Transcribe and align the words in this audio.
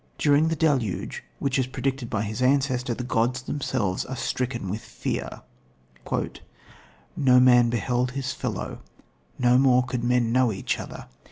During 0.17 0.47
the 0.47 0.55
deluge, 0.55 1.23
which 1.37 1.59
is 1.59 1.67
predicted 1.67 2.09
by 2.09 2.23
his 2.23 2.41
ancestor, 2.41 2.95
the 2.95 3.03
gods 3.03 3.43
themselves 3.43 4.03
are 4.05 4.15
stricken 4.15 4.67
with 4.67 4.81
fear: 4.81 5.43
"No 7.15 7.39
man 7.39 7.69
beheld 7.69 8.13
his 8.13 8.31
fellow, 8.33 8.79
no 9.37 9.59
more 9.59 9.83
could 9.83 10.03
men 10.03 10.31
know 10.31 10.51
each 10.51 10.79
other. 10.79 11.05